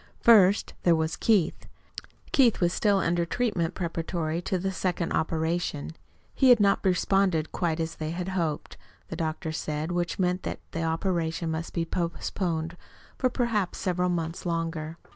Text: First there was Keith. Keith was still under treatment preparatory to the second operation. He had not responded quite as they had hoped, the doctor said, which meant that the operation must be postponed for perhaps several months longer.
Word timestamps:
First 0.23 0.73
there 0.81 0.95
was 0.95 1.15
Keith. 1.15 1.67
Keith 2.31 2.59
was 2.59 2.73
still 2.73 2.97
under 2.97 3.23
treatment 3.23 3.75
preparatory 3.75 4.41
to 4.41 4.57
the 4.57 4.71
second 4.71 5.11
operation. 5.11 5.91
He 6.33 6.49
had 6.49 6.59
not 6.59 6.83
responded 6.83 7.51
quite 7.51 7.79
as 7.79 7.93
they 7.93 8.09
had 8.09 8.29
hoped, 8.29 8.77
the 9.09 9.15
doctor 9.15 9.51
said, 9.51 9.91
which 9.91 10.17
meant 10.17 10.41
that 10.41 10.59
the 10.71 10.81
operation 10.81 11.51
must 11.51 11.75
be 11.75 11.85
postponed 11.85 12.77
for 13.19 13.29
perhaps 13.29 13.77
several 13.77 14.09
months 14.09 14.43
longer. 14.43 14.97